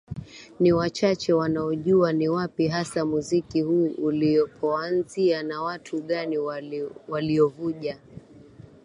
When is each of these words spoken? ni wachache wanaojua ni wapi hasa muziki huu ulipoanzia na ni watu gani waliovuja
ni 0.59 0.73
wachache 0.73 1.33
wanaojua 1.33 2.13
ni 2.13 2.29
wapi 2.29 2.67
hasa 2.67 3.05
muziki 3.05 3.61
huu 3.61 3.87
ulipoanzia 3.89 5.43
na 5.43 5.47
ni 5.47 5.55
watu 5.61 6.01
gani 6.01 6.37
waliovuja 7.07 7.97